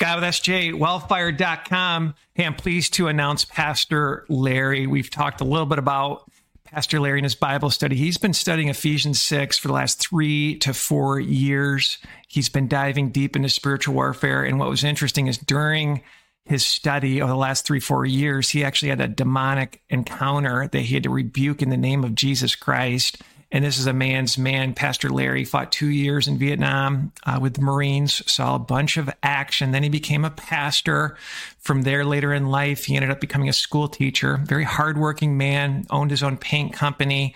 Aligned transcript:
Scott 0.00 0.18
with 0.18 0.30
SJ, 0.30 0.72
wellfire.com. 0.78 2.14
Hey, 2.32 2.46
I'm 2.46 2.54
pleased 2.54 2.94
to 2.94 3.08
announce 3.08 3.44
Pastor 3.44 4.24
Larry. 4.30 4.86
We've 4.86 5.10
talked 5.10 5.42
a 5.42 5.44
little 5.44 5.66
bit 5.66 5.78
about 5.78 6.24
Pastor 6.64 6.98
Larry 6.98 7.18
in 7.18 7.24
his 7.24 7.34
Bible 7.34 7.68
study. 7.68 7.96
He's 7.96 8.16
been 8.16 8.32
studying 8.32 8.70
Ephesians 8.70 9.20
6 9.20 9.58
for 9.58 9.68
the 9.68 9.74
last 9.74 10.00
three 10.00 10.56
to 10.60 10.72
four 10.72 11.20
years. 11.20 11.98
He's 12.28 12.48
been 12.48 12.66
diving 12.66 13.10
deep 13.10 13.36
into 13.36 13.50
spiritual 13.50 13.94
warfare. 13.94 14.42
And 14.42 14.58
what 14.58 14.70
was 14.70 14.84
interesting 14.84 15.26
is 15.26 15.36
during 15.36 16.00
his 16.46 16.64
study 16.64 17.20
over 17.20 17.30
the 17.30 17.36
last 17.36 17.66
three, 17.66 17.78
four 17.78 18.06
years, 18.06 18.48
he 18.48 18.64
actually 18.64 18.88
had 18.88 19.02
a 19.02 19.08
demonic 19.08 19.82
encounter 19.90 20.66
that 20.66 20.80
he 20.80 20.94
had 20.94 21.02
to 21.02 21.10
rebuke 21.10 21.60
in 21.60 21.68
the 21.68 21.76
name 21.76 22.04
of 22.04 22.14
Jesus 22.14 22.54
Christ. 22.54 23.18
And 23.52 23.64
this 23.64 23.78
is 23.78 23.86
a 23.86 23.92
man's 23.92 24.38
man. 24.38 24.74
Pastor 24.74 25.08
Larry 25.08 25.44
fought 25.44 25.72
two 25.72 25.88
years 25.88 26.28
in 26.28 26.38
Vietnam 26.38 27.12
uh, 27.26 27.40
with 27.42 27.54
the 27.54 27.62
Marines, 27.62 28.22
saw 28.30 28.54
a 28.54 28.60
bunch 28.60 28.96
of 28.96 29.10
action. 29.24 29.72
Then 29.72 29.82
he 29.82 29.88
became 29.88 30.24
a 30.24 30.30
pastor. 30.30 31.16
From 31.58 31.82
there, 31.82 32.04
later 32.04 32.32
in 32.32 32.46
life, 32.46 32.84
he 32.84 32.94
ended 32.94 33.10
up 33.10 33.20
becoming 33.20 33.48
a 33.48 33.52
school 33.52 33.88
teacher. 33.88 34.40
Very 34.44 34.62
hardworking 34.62 35.36
man, 35.36 35.84
owned 35.90 36.12
his 36.12 36.22
own 36.22 36.36
paint 36.36 36.72
company, 36.72 37.34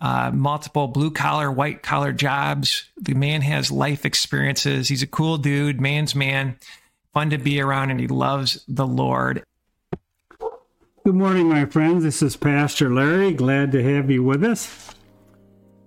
uh, 0.00 0.30
multiple 0.32 0.86
blue 0.86 1.10
collar, 1.10 1.50
white 1.50 1.82
collar 1.82 2.12
jobs. 2.12 2.84
The 2.96 3.14
man 3.14 3.42
has 3.42 3.72
life 3.72 4.04
experiences. 4.04 4.88
He's 4.88 5.02
a 5.02 5.08
cool 5.08 5.38
dude, 5.38 5.80
man's 5.80 6.14
man, 6.14 6.56
fun 7.12 7.30
to 7.30 7.38
be 7.38 7.60
around, 7.60 7.90
and 7.90 7.98
he 7.98 8.06
loves 8.06 8.64
the 8.68 8.86
Lord. 8.86 9.42
Good 11.04 11.14
morning, 11.16 11.48
my 11.48 11.64
friends. 11.64 12.04
This 12.04 12.22
is 12.22 12.36
Pastor 12.36 12.94
Larry. 12.94 13.32
Glad 13.32 13.72
to 13.72 13.82
have 13.82 14.08
you 14.08 14.22
with 14.22 14.44
us. 14.44 14.94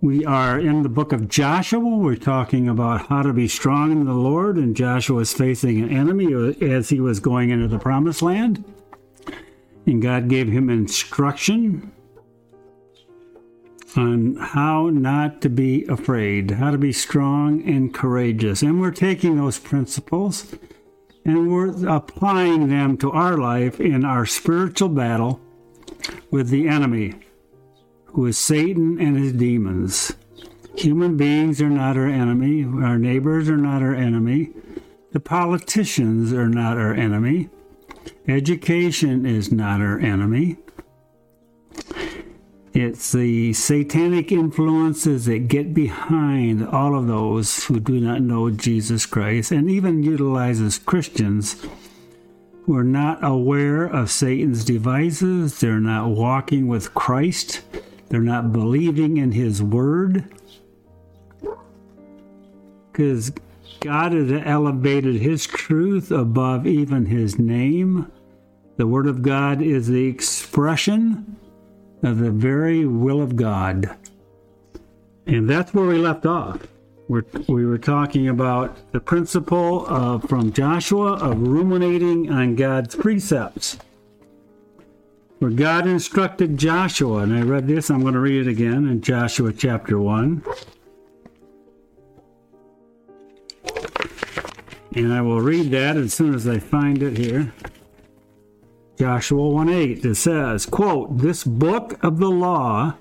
We 0.02 0.26
are 0.26 0.60
in 0.60 0.82
the 0.82 0.90
book 0.90 1.14
of 1.14 1.30
Joshua. 1.30 1.80
We're 1.80 2.16
talking 2.16 2.68
about 2.68 3.06
how 3.06 3.22
to 3.22 3.34
be 3.34 3.48
strong 3.48 3.92
in 3.92 4.06
the 4.06 4.16
Lord, 4.16 4.58
and 4.58 4.76
Joshua 4.76 5.20
is 5.20 5.32
facing 5.32 5.80
an 5.80 5.96
enemy 5.96 6.56
as 6.60 6.90
he 6.90 7.00
was 7.00 7.20
going 7.20 7.52
into 7.52 7.68
the 7.68 7.78
promised 7.78 8.24
land. 8.24 8.64
And 9.86 10.02
God 10.02 10.28
gave 10.28 10.48
him 10.48 10.72
instruction 10.72 11.92
on 13.96 14.38
how 14.38 14.90
not 14.90 15.40
to 15.42 15.50
be 15.50 15.86
afraid, 15.86 16.50
how 16.50 16.72
to 16.72 16.80
be 16.80 16.94
strong 16.94 17.62
and 17.70 17.94
courageous. 17.94 18.64
And 18.64 18.82
we're 18.82 18.90
taking 18.90 19.38
those 19.38 19.60
principles 19.60 20.56
and 21.26 21.52
we're 21.52 21.88
applying 21.88 22.70
them 22.70 22.98
to 22.98 23.12
our 23.12 23.38
life 23.38 23.80
in 23.80 24.04
our 24.04 24.26
spiritual 24.26 24.90
battle 24.90 25.40
with 26.32 26.50
the 26.50 26.68
enemy 26.68 27.20
is 28.20 28.38
Satan 28.38 29.00
and 29.00 29.18
his 29.18 29.34
demons. 29.34 30.14
Human 30.78 31.18
beings 31.18 31.62
are 31.62 31.70
not 31.70 31.98
our 31.98 32.08
enemy. 32.08 32.64
Our 32.64 32.98
neighbors 32.98 33.50
are 33.50 33.58
not 33.58 33.82
our 33.82 33.96
enemy. 33.96 34.52
The 35.12 35.20
politicians 35.20 36.32
are 36.32 36.48
not 36.48 36.78
our 36.78 36.94
enemy. 36.94 37.50
Education 38.28 39.26
is 39.26 39.52
not 39.52 39.82
our 39.82 40.00
enemy. 40.00 40.58
It's 42.74 43.12
the 43.12 43.52
satanic 43.52 44.32
influences 44.32 45.26
that 45.26 45.50
get 45.50 45.74
behind 45.74 46.66
all 46.66 46.98
of 46.98 47.08
those 47.08 47.66
who 47.66 47.82
do 47.82 48.00
not 48.00 48.22
know 48.22 48.50
Jesus 48.50 49.06
Christ 49.06 49.52
and 49.52 49.70
even 49.70 50.04
utilizes 50.04 50.78
Christians 50.80 51.66
who 52.66 52.78
are 52.78 52.84
not 52.84 53.22
aware 53.22 53.84
of 53.84 54.10
Satan's 54.10 54.64
devices. 54.64 55.60
They're 55.60 55.82
not 55.82 56.10
walking 56.10 56.68
with 56.68 56.94
Christ. 56.94 57.62
They're 58.12 58.20
not 58.20 58.52
believing 58.52 59.16
in 59.16 59.32
His 59.32 59.64
Word. 59.64 60.26
Because 62.92 63.32
God 63.80 64.12
has 64.12 64.30
elevated 64.46 65.16
His 65.16 65.48
truth 65.48 66.12
above 66.12 66.68
even 66.68 67.06
His 67.06 67.40
name. 67.40 68.12
The 68.76 68.86
Word 68.86 69.08
of 69.08 69.22
God 69.22 69.62
is 69.62 69.88
the 69.88 70.08
expression 70.08 71.38
of 72.04 72.18
the 72.20 72.32
very 72.32 72.86
will 72.86 73.22
of 73.22 73.38
God. 73.38 73.96
And 75.26 75.50
that's 75.50 75.74
where 75.74 75.86
we 75.86 75.98
left 75.98 76.26
off. 76.26 76.68
We're, 77.08 77.24
we 77.48 77.66
were 77.66 77.78
talking 77.78 78.28
about 78.28 78.92
the 78.92 79.00
principle 79.00 79.86
of, 79.88 80.24
from 80.26 80.52
Joshua 80.52 81.14
of 81.14 81.48
ruminating 81.48 82.30
on 82.30 82.58
God's 82.58 82.94
precepts 82.94 83.78
where 85.42 85.50
God 85.50 85.88
instructed 85.88 86.56
Joshua, 86.56 87.24
and 87.24 87.36
I 87.36 87.42
read 87.42 87.66
this, 87.68 87.90
I'm 87.90 88.02
going 88.02 88.14
to 88.14 88.20
read 88.20 88.46
it 88.46 88.48
again 88.48 88.88
in 88.88 89.02
Joshua 89.02 89.52
chapter 89.52 89.98
1. 89.98 90.44
And 94.94 95.12
I 95.12 95.20
will 95.22 95.42
read 95.42 95.72
that 95.72 95.98
as 95.98 96.14
soon 96.14 96.36
as 96.36 96.48
I 96.48 96.60
find 96.60 97.02
it 97.02 97.18
here. 97.18 97.52
Joshua 99.00 99.50
1 99.50 99.68
8, 99.68 100.06
it 100.06 100.14
says, 100.14 100.68
quote, 100.68 101.18
This 101.18 101.44
book 101.44 101.98
of 102.04 102.20
the 102.20 102.30
law, 102.30 102.94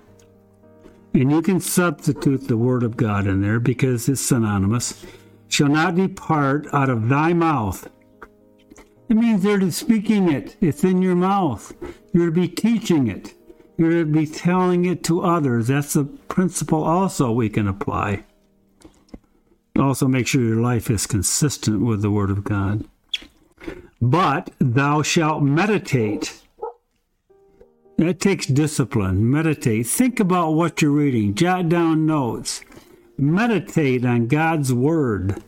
and 1.13 1.31
you 1.31 1.43
can 1.43 1.61
substitute 1.61 2.49
the 2.49 2.57
word 2.57 2.83
of 2.83 2.97
God 2.97 3.27
in 3.27 3.43
there 3.43 3.61
because 3.61 4.09
it's 4.09 4.23
synonymous, 4.23 5.05
shall 5.49 5.69
not 5.69 5.95
depart 5.95 6.67
out 6.73 6.89
of 6.89 7.11
thy 7.11 7.35
mouth 7.35 7.87
it 9.11 9.17
means 9.17 9.43
they're 9.43 9.71
speaking 9.73 10.31
it. 10.31 10.57
It's 10.61 10.85
in 10.85 11.03
your 11.03 11.17
mouth. 11.17 11.75
You're 12.13 12.27
to 12.27 12.33
be 12.33 12.49
teaching 12.49 13.09
it. 13.09 13.35
You're 13.77 14.05
to 14.05 14.05
be 14.05 14.27
telling 14.27 14.85
it 14.85 15.03
to 15.05 15.23
others. 15.23 15.69
That's 15.69 15.97
a 15.97 16.05
principle 16.05 16.85
also 16.85 17.31
we 17.33 17.49
can 17.49 17.67
apply. 17.67 18.25
Also, 19.79 20.07
make 20.07 20.27
sure 20.27 20.43
your 20.43 20.61
life 20.61 20.91
is 20.91 21.07
consistent 21.07 21.81
with 21.81 22.03
the 22.03 22.11
Word 22.11 22.31
of 22.31 22.45
God. 22.45 22.85
But 24.03 24.51
thou 24.59 25.03
shalt 25.03 25.43
meditate. 25.43 26.43
That 27.97 28.21
takes 28.21 28.47
discipline. 28.47 29.31
Meditate. 29.31 29.87
Think 29.87 30.21
about 30.21 30.53
what 30.53 30.83
you're 30.83 30.91
reading. 30.91 31.35
Jot 31.35 31.69
down 31.69 32.07
notes. 32.07 32.63
Meditate 33.17 34.05
on 34.05 34.27
God's 34.27 34.73
Word 34.73 35.43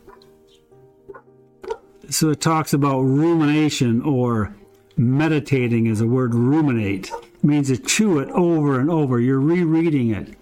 so 2.13 2.29
it 2.29 2.41
talks 2.41 2.73
about 2.73 3.01
rumination 3.01 4.01
or 4.01 4.55
meditating 4.97 5.87
is 5.87 6.01
a 6.01 6.07
word 6.07 6.33
ruminate. 6.35 7.11
Means 7.41 7.67
to 7.67 7.77
chew 7.77 8.19
it 8.19 8.29
over 8.29 8.79
and 8.79 8.89
over. 8.89 9.19
You're 9.19 9.39
rereading 9.39 10.11
it. 10.11 10.37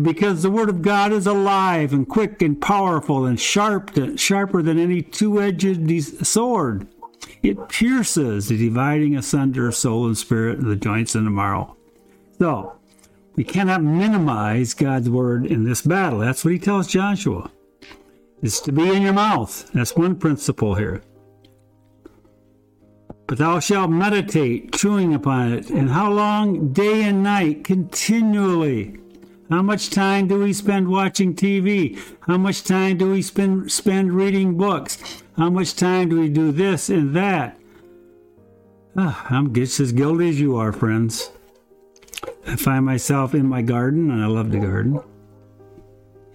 Because 0.00 0.42
the 0.42 0.50
word 0.50 0.68
of 0.68 0.82
God 0.82 1.12
is 1.12 1.26
alive 1.26 1.92
and 1.92 2.08
quick 2.08 2.42
and 2.42 2.60
powerful 2.60 3.26
and 3.26 3.40
sharp, 3.40 3.90
sharper 4.16 4.62
than 4.62 4.78
any 4.78 5.02
two-edged 5.02 6.26
sword. 6.26 6.86
It 7.42 7.68
pierces 7.68 8.48
the 8.48 8.58
dividing 8.58 9.16
asunder 9.16 9.68
of 9.68 9.74
soul 9.74 10.06
and 10.06 10.16
spirit, 10.16 10.62
the 10.62 10.76
joints 10.76 11.14
and 11.14 11.26
the 11.26 11.30
marrow. 11.30 11.76
So, 12.38 12.78
we 13.36 13.44
cannot 13.44 13.82
minimize 13.82 14.74
God's 14.74 15.08
word 15.08 15.46
in 15.46 15.64
this 15.64 15.82
battle. 15.82 16.18
That's 16.18 16.44
what 16.44 16.52
he 16.52 16.58
tells 16.58 16.86
Joshua 16.86 17.50
It's 18.42 18.60
to 18.60 18.72
be 18.72 18.88
in 18.88 19.02
your 19.02 19.12
mouth. 19.12 19.70
That's 19.72 19.96
one 19.96 20.16
principle 20.16 20.74
here. 20.74 21.02
But 23.30 23.38
thou 23.38 23.60
shalt 23.60 23.92
meditate, 23.92 24.72
chewing 24.72 25.14
upon 25.14 25.52
it. 25.52 25.70
And 25.70 25.90
how 25.90 26.10
long? 26.10 26.72
Day 26.72 27.04
and 27.04 27.22
night, 27.22 27.62
continually. 27.62 28.98
How 29.48 29.62
much 29.62 29.90
time 29.90 30.26
do 30.26 30.40
we 30.40 30.52
spend 30.52 30.88
watching 30.88 31.36
TV? 31.36 31.96
How 32.22 32.36
much 32.36 32.64
time 32.64 32.98
do 32.98 33.12
we 33.12 33.22
spend 33.22 33.70
spend 33.70 34.14
reading 34.14 34.56
books? 34.56 35.22
How 35.36 35.48
much 35.48 35.76
time 35.76 36.08
do 36.08 36.18
we 36.18 36.28
do 36.28 36.50
this 36.50 36.88
and 36.88 37.14
that? 37.14 37.56
Ah, 38.96 39.24
I'm 39.30 39.54
just 39.54 39.78
as 39.78 39.92
guilty 39.92 40.30
as 40.30 40.40
you 40.40 40.56
are, 40.56 40.72
friends. 40.72 41.30
I 42.48 42.56
find 42.56 42.84
myself 42.84 43.32
in 43.32 43.46
my 43.46 43.62
garden, 43.62 44.10
and 44.10 44.24
I 44.24 44.26
love 44.26 44.50
the 44.50 44.58
garden 44.58 45.00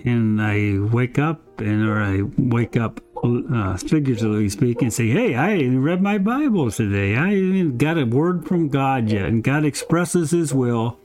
and 0.05 0.41
I 0.41 0.77
wake 0.79 1.17
up 1.17 1.59
and 1.59 1.83
or 1.83 1.99
I 1.99 2.21
wake 2.37 2.77
up 2.77 3.01
uh, 3.25 3.77
figuratively 3.77 4.49
speaking 4.49 4.89
say, 4.89 5.07
"Hey, 5.09 5.35
I 5.35 5.61
read 5.63 6.01
my 6.01 6.17
Bible 6.17 6.71
today. 6.71 7.15
I 7.15 7.63
got 7.63 7.97
a 7.97 8.05
word 8.05 8.47
from 8.47 8.69
God 8.69 9.09
yet." 9.09 9.25
And 9.25 9.43
God 9.43 9.65
expresses 9.65 10.31
His 10.31 10.53
will 10.53 10.97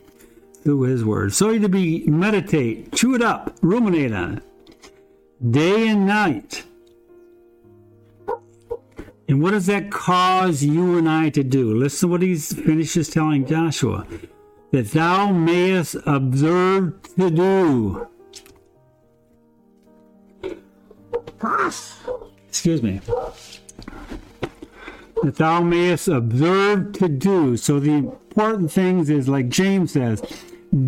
through 0.62 0.82
His 0.82 1.04
word. 1.04 1.32
So 1.32 1.50
you 1.50 1.60
to 1.60 1.68
be 1.68 2.06
meditate, 2.06 2.92
chew 2.92 3.14
it 3.14 3.22
up, 3.22 3.56
ruminate 3.62 4.12
on 4.12 4.38
it, 4.38 5.52
day 5.52 5.88
and 5.88 6.06
night. 6.06 6.64
And 9.28 9.40
what 9.40 9.52
does 9.52 9.66
that 9.66 9.92
cause 9.92 10.64
you 10.64 10.98
and 10.98 11.08
I 11.08 11.30
to 11.30 11.44
do? 11.44 11.72
Listen 11.72 12.08
to 12.08 12.12
what 12.12 12.22
he 12.22 12.34
finishes 12.34 13.08
telling 13.08 13.46
Joshua 13.46 14.04
that 14.72 14.90
thou 14.90 15.30
mayest 15.30 15.96
observe 16.04 17.00
to 17.16 17.30
do 17.30 18.08
excuse 22.48 22.82
me, 22.82 23.00
that 25.22 25.36
thou 25.36 25.60
mayest 25.62 26.08
observe 26.08 26.92
to 26.92 27.08
do. 27.08 27.56
So 27.56 27.80
the 27.80 27.92
important 27.92 28.70
things 28.72 29.10
is 29.10 29.28
like 29.28 29.48
James 29.48 29.92
says, 29.92 30.22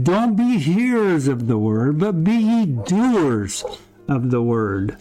don't 0.02 0.36
be 0.36 0.58
hearers 0.58 1.26
of 1.28 1.46
the 1.46 1.58
word, 1.58 1.98
but 1.98 2.24
be 2.24 2.34
ye 2.34 2.66
doers 2.66 3.64
of 4.08 4.30
the 4.30 4.42
word. 4.42 4.96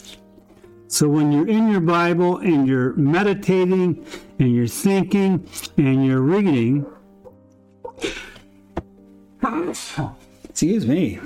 So 0.88 1.08
when 1.08 1.32
you're 1.32 1.48
in 1.48 1.70
your 1.70 1.82
Bible 1.82 2.38
and 2.38 2.68
you're 2.68 2.94
meditating 2.96 4.06
and 4.40 4.56
you're 4.56 4.68
thinking 4.68 5.48
and 5.78 6.06
you're 6.06 6.22
reading, 6.22 6.86
excuse 10.50 10.86
me, 10.86 11.20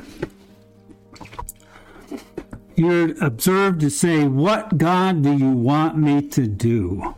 you're 2.75 3.15
observed 3.23 3.79
to 3.81 3.89
say, 3.89 4.25
What 4.25 4.77
God 4.77 5.23
do 5.23 5.33
you 5.35 5.51
want 5.51 5.97
me 5.97 6.27
to 6.29 6.47
do? 6.47 7.15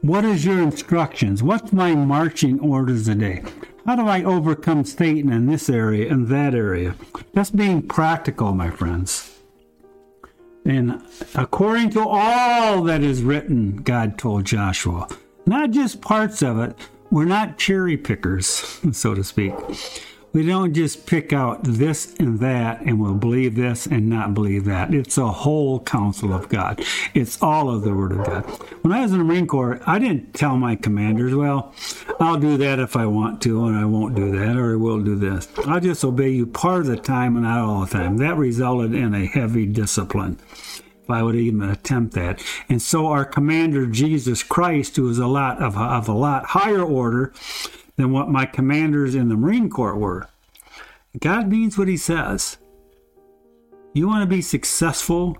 What 0.00 0.24
is 0.24 0.44
your 0.44 0.60
instructions? 0.60 1.42
What's 1.42 1.72
my 1.72 1.94
marching 1.94 2.60
orders 2.60 3.06
today? 3.06 3.42
How 3.86 3.96
do 3.96 4.06
I 4.06 4.24
overcome 4.24 4.84
Satan 4.84 5.32
in 5.32 5.46
this 5.46 5.68
area 5.68 6.10
and 6.10 6.26
that 6.28 6.54
area? 6.54 6.96
Just 7.34 7.56
being 7.56 7.82
practical, 7.82 8.52
my 8.52 8.70
friends. 8.70 9.38
And 10.64 11.02
according 11.36 11.90
to 11.90 12.00
all 12.00 12.82
that 12.82 13.02
is 13.02 13.22
written, 13.22 13.76
God 13.76 14.18
told 14.18 14.44
Joshua, 14.44 15.08
not 15.46 15.70
just 15.70 16.00
parts 16.00 16.42
of 16.42 16.58
it, 16.58 16.76
we're 17.10 17.24
not 17.24 17.58
cherry 17.58 17.96
pickers, 17.96 18.80
so 18.92 19.14
to 19.14 19.22
speak. 19.22 19.54
We 20.36 20.44
don't 20.44 20.74
just 20.74 21.06
pick 21.06 21.32
out 21.32 21.64
this 21.64 22.14
and 22.16 22.38
that 22.40 22.82
and 22.82 23.00
we'll 23.00 23.14
believe 23.14 23.54
this 23.54 23.86
and 23.86 24.10
not 24.10 24.34
believe 24.34 24.66
that. 24.66 24.92
It's 24.92 25.16
a 25.16 25.28
whole 25.28 25.80
counsel 25.80 26.34
of 26.34 26.50
God. 26.50 26.84
It's 27.14 27.40
all 27.40 27.70
of 27.70 27.84
the 27.84 27.94
Word 27.94 28.12
of 28.12 28.18
God. 28.18 28.42
When 28.82 28.92
I 28.92 29.00
was 29.00 29.12
in 29.12 29.18
the 29.18 29.24
Marine 29.24 29.46
Corps, 29.46 29.80
I 29.86 29.98
didn't 29.98 30.34
tell 30.34 30.58
my 30.58 30.76
commanders, 30.76 31.34
well, 31.34 31.72
I'll 32.20 32.38
do 32.38 32.58
that 32.58 32.78
if 32.78 32.96
I 32.96 33.06
want 33.06 33.40
to, 33.44 33.64
and 33.64 33.78
I 33.78 33.86
won't 33.86 34.14
do 34.14 34.30
that, 34.38 34.58
or 34.58 34.74
I 34.74 34.76
will 34.76 35.00
do 35.00 35.16
this. 35.16 35.48
I'll 35.66 35.80
just 35.80 36.04
obey 36.04 36.28
you 36.28 36.44
part 36.44 36.80
of 36.82 36.88
the 36.88 36.98
time 36.98 37.36
and 37.36 37.46
not 37.46 37.60
all 37.60 37.86
the 37.86 37.92
time. 37.92 38.18
That 38.18 38.36
resulted 38.36 38.94
in 38.94 39.14
a 39.14 39.24
heavy 39.24 39.64
discipline 39.64 40.38
if 41.02 41.08
I 41.08 41.22
would 41.22 41.36
even 41.36 41.62
attempt 41.62 42.12
that. 42.12 42.44
And 42.68 42.82
so 42.82 43.06
our 43.06 43.24
commander 43.24 43.86
Jesus 43.86 44.42
Christ, 44.42 44.96
who 44.96 45.08
is 45.08 45.16
a 45.16 45.28
lot 45.28 45.62
of, 45.62 45.78
of 45.78 46.10
a 46.10 46.12
lot 46.12 46.44
higher 46.48 46.82
order, 46.82 47.32
than 47.96 48.12
what 48.12 48.28
my 48.28 48.46
commanders 48.46 49.14
in 49.14 49.28
the 49.28 49.36
Marine 49.36 49.68
Corps 49.70 49.96
were. 49.96 50.28
God 51.18 51.48
means 51.48 51.78
what 51.78 51.88
He 51.88 51.96
says. 51.96 52.58
You 53.94 54.06
want 54.06 54.22
to 54.22 54.36
be 54.36 54.42
successful, 54.42 55.38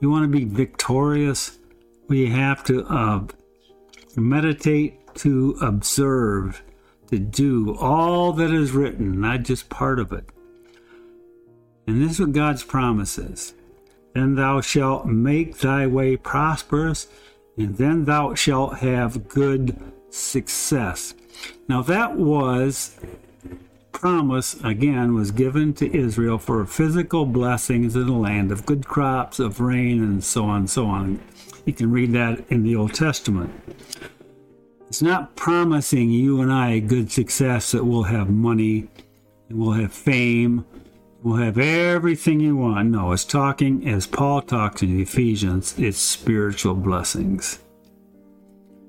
you 0.00 0.08
want 0.08 0.24
to 0.24 0.38
be 0.38 0.44
victorious, 0.44 1.58
we 2.08 2.30
have 2.30 2.62
to 2.64 2.84
uh, 2.86 3.24
meditate, 4.16 5.14
to 5.16 5.56
observe, 5.60 6.62
to 7.10 7.18
do 7.18 7.76
all 7.76 8.32
that 8.32 8.50
is 8.50 8.72
written, 8.72 9.20
not 9.20 9.42
just 9.42 9.68
part 9.68 9.98
of 9.98 10.12
it. 10.12 10.24
And 11.86 12.00
this 12.00 12.12
is 12.12 12.20
what 12.20 12.32
God's 12.32 12.62
promise 12.62 13.18
is. 13.18 13.54
Then 14.14 14.34
thou 14.34 14.60
shalt 14.60 15.06
make 15.06 15.58
thy 15.58 15.86
way 15.86 16.16
prosperous, 16.16 17.08
and 17.56 17.76
then 17.76 18.04
thou 18.04 18.34
shalt 18.34 18.78
have 18.78 19.28
good 19.28 19.76
success. 20.10 21.14
Now, 21.68 21.82
that 21.82 22.16
was 22.16 22.96
promise, 23.92 24.56
again, 24.64 25.14
was 25.14 25.30
given 25.30 25.72
to 25.74 25.96
Israel 25.96 26.36
for 26.36 26.64
physical 26.66 27.24
blessings 27.24 27.94
in 27.94 28.06
the 28.06 28.12
land 28.12 28.50
of 28.50 28.66
good 28.66 28.84
crops, 28.84 29.38
of 29.38 29.60
rain, 29.60 30.02
and 30.02 30.24
so 30.24 30.44
on 30.44 30.60
and 30.60 30.70
so 30.70 30.86
on. 30.86 31.20
You 31.64 31.72
can 31.72 31.92
read 31.92 32.12
that 32.12 32.44
in 32.50 32.64
the 32.64 32.74
Old 32.74 32.94
Testament. 32.94 33.52
It's 34.88 35.02
not 35.02 35.36
promising 35.36 36.10
you 36.10 36.40
and 36.40 36.52
I 36.52 36.80
good 36.80 37.12
success 37.12 37.70
that 37.70 37.84
we'll 37.84 38.02
have 38.02 38.28
money, 38.28 38.88
and 39.48 39.58
we'll 39.58 39.72
have 39.72 39.92
fame, 39.92 40.64
we'll 41.22 41.36
have 41.36 41.56
everything 41.56 42.40
you 42.40 42.56
want. 42.56 42.90
No, 42.90 43.12
it's 43.12 43.24
talking, 43.24 43.88
as 43.88 44.08
Paul 44.08 44.42
talks 44.42 44.82
in 44.82 45.00
Ephesians, 45.00 45.78
it's 45.78 45.98
spiritual 45.98 46.74
blessings. 46.74 47.60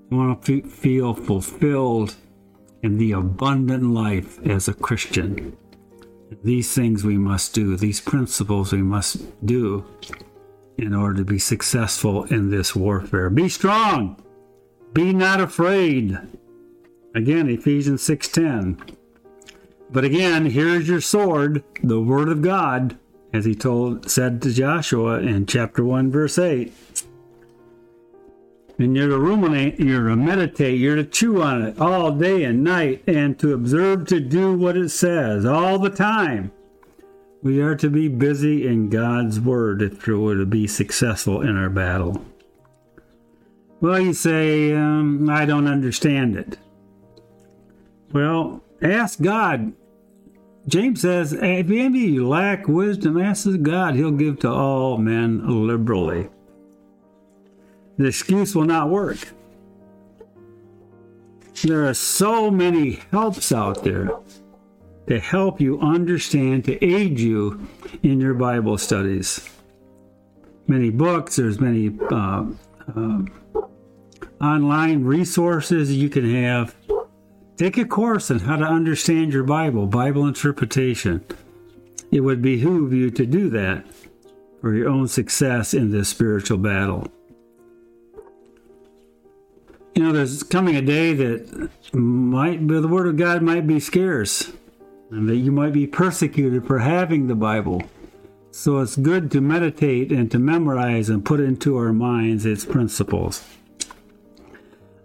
You 0.09 0.17
want 0.17 0.43
to 0.45 0.63
feel 0.63 1.13
fulfilled 1.13 2.15
in 2.83 2.97
the 2.97 3.13
abundant 3.13 3.93
life 3.93 4.39
as 4.45 4.67
a 4.67 4.73
Christian. 4.73 5.57
These 6.43 6.73
things 6.73 7.03
we 7.03 7.17
must 7.17 7.53
do, 7.53 7.77
these 7.77 8.01
principles 8.01 8.73
we 8.73 8.81
must 8.81 9.45
do 9.45 9.85
in 10.77 10.93
order 10.93 11.17
to 11.17 11.25
be 11.25 11.39
successful 11.39 12.25
in 12.25 12.49
this 12.49 12.75
warfare. 12.75 13.29
Be 13.29 13.47
strong. 13.47 14.21
Be 14.93 15.13
not 15.13 15.39
afraid. 15.39 16.17
Again, 17.15 17.49
Ephesians 17.49 18.01
6:10. 18.01 18.77
But 19.91 20.03
again, 20.03 20.47
here's 20.47 20.89
your 20.89 21.01
sword, 21.01 21.63
the 21.83 22.01
word 22.01 22.29
of 22.29 22.41
God, 22.41 22.97
as 23.31 23.45
he 23.45 23.53
told 23.53 24.09
said 24.09 24.41
to 24.41 24.51
Joshua 24.51 25.19
in 25.19 25.45
chapter 25.45 25.83
1 25.83 26.11
verse 26.11 26.37
8. 26.37 26.73
And 28.79 28.95
you're 28.95 29.09
to 29.09 29.19
ruminate, 29.19 29.79
you're 29.79 30.09
to 30.09 30.15
meditate, 30.15 30.79
you're 30.79 30.95
to 30.95 31.05
chew 31.05 31.41
on 31.41 31.61
it 31.61 31.79
all 31.79 32.11
day 32.11 32.43
and 32.43 32.63
night, 32.63 33.03
and 33.05 33.37
to 33.39 33.53
observe 33.53 34.07
to 34.07 34.19
do 34.19 34.57
what 34.57 34.75
it 34.75 34.89
says 34.89 35.45
all 35.45 35.77
the 35.77 35.91
time. 35.91 36.51
We 37.43 37.61
are 37.61 37.75
to 37.75 37.89
be 37.89 38.07
busy 38.07 38.65
in 38.65 38.89
God's 38.89 39.39
Word 39.39 39.81
if 39.81 40.07
we're 40.07 40.35
to 40.35 40.45
be 40.45 40.65
successful 40.65 41.41
in 41.41 41.55
our 41.57 41.69
battle. 41.69 42.25
Well, 43.79 43.99
you 43.99 44.13
say, 44.13 44.73
um, 44.73 45.29
I 45.29 45.45
don't 45.45 45.67
understand 45.67 46.37
it. 46.37 46.57
Well, 48.13 48.63
ask 48.81 49.21
God. 49.21 49.73
James 50.67 51.01
says, 51.01 51.33
if 51.33 51.41
any 51.41 51.85
of 51.85 51.95
you 51.95 52.27
lack 52.27 52.67
wisdom, 52.69 53.21
ask 53.21 53.45
God. 53.61 53.95
He'll 53.95 54.11
give 54.11 54.39
to 54.39 54.49
all 54.49 54.97
men 54.97 55.67
liberally 55.67 56.29
the 57.97 58.05
excuse 58.05 58.55
will 58.55 58.65
not 58.65 58.89
work. 58.89 59.17
There 61.63 61.87
are 61.87 61.93
so 61.93 62.49
many 62.49 62.99
helps 63.11 63.51
out 63.51 63.83
there 63.83 64.09
to 65.07 65.19
help 65.19 65.61
you 65.61 65.79
understand, 65.79 66.65
to 66.65 66.83
aid 66.83 67.19
you 67.19 67.67
in 68.01 68.19
your 68.19 68.33
Bible 68.33 68.77
studies. 68.77 69.47
Many 70.67 70.89
books, 70.89 71.35
there's 71.35 71.59
many 71.59 71.97
uh, 72.09 72.45
uh, 72.95 73.21
online 74.41 75.03
resources 75.03 75.95
you 75.95 76.09
can 76.09 76.29
have. 76.33 76.75
Take 77.57 77.77
a 77.77 77.85
course 77.85 78.31
on 78.31 78.39
how 78.39 78.55
to 78.55 78.65
understand 78.65 79.31
your 79.31 79.43
Bible, 79.43 79.85
Bible 79.85 80.25
interpretation. 80.25 81.23
It 82.11 82.21
would 82.21 82.41
behoove 82.41 82.93
you 82.93 83.11
to 83.11 83.25
do 83.25 83.49
that 83.49 83.85
for 84.59 84.73
your 84.73 84.89
own 84.89 85.07
success 85.07 85.73
in 85.73 85.91
this 85.91 86.09
spiritual 86.09 86.57
battle 86.57 87.07
you 89.95 90.03
know, 90.03 90.11
there's 90.11 90.43
coming 90.43 90.75
a 90.75 90.81
day 90.81 91.13
that 91.13 91.69
might 91.93 92.67
the 92.67 92.87
word 92.87 93.07
of 93.07 93.17
God 93.17 93.41
might 93.41 93.67
be 93.67 93.79
scarce, 93.79 94.51
and 95.11 95.29
that 95.29 95.35
you 95.35 95.51
might 95.51 95.73
be 95.73 95.85
persecuted 95.85 96.65
for 96.65 96.79
having 96.79 97.27
the 97.27 97.35
Bible. 97.35 97.83
So 98.51 98.79
it's 98.79 98.95
good 98.95 99.31
to 99.31 99.41
meditate 99.41 100.11
and 100.11 100.29
to 100.31 100.39
memorize 100.39 101.09
and 101.09 101.25
put 101.25 101.39
into 101.39 101.77
our 101.77 101.91
minds 101.91 102.45
its 102.45 102.65
principles. 102.65 103.43